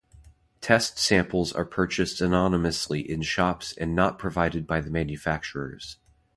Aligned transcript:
Test 0.61 0.97
samples 0.97 1.53
are 1.53 1.63
purchased 1.63 2.21
anonymously 2.21 3.01
in 3.07 3.21
shops 3.21 3.71
and 3.77 3.95
not 3.95 4.17
provided 4.17 4.65
by 4.65 4.81
the 4.81 4.89
manufacturers. 4.89 5.97